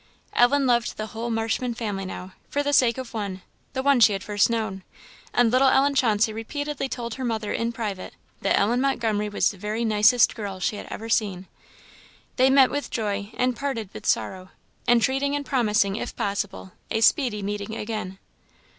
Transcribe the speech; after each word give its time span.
Ellen 0.33 0.65
loved 0.65 0.97
the 0.97 1.05
whole 1.13 1.29
Marshman 1.29 1.75
family 1.75 2.05
now, 2.05 2.33
for 2.49 2.63
the 2.63 2.73
sake 2.73 2.97
of 2.97 3.13
one, 3.13 3.43
the 3.73 3.83
one 3.83 3.99
she 3.99 4.13
had 4.13 4.23
first 4.23 4.49
known; 4.49 4.81
and 5.31 5.51
little 5.51 5.67
Ellen 5.67 5.93
Chauncey 5.93 6.33
repeatedly 6.33 6.89
told 6.89 7.13
her 7.13 7.23
mother 7.23 7.53
in 7.53 7.71
private 7.71 8.15
that 8.41 8.57
Ellen 8.59 8.81
Montgomery 8.81 9.29
was 9.29 9.51
the 9.51 9.59
very 9.59 9.85
nicest 9.85 10.33
girl 10.33 10.59
she 10.59 10.77
had 10.77 10.87
ever 10.89 11.07
seen. 11.07 11.45
They 12.37 12.49
met 12.49 12.71
with 12.71 12.89
joy, 12.89 13.31
and 13.37 13.55
parted 13.55 13.91
with 13.93 14.07
sorrow, 14.07 14.49
entreating 14.87 15.35
and 15.35 15.45
promising 15.45 15.97
if 15.97 16.15
possible, 16.15 16.71
a 16.89 17.01
speedy 17.01 17.43
meeting 17.43 17.75
again. 17.75 18.17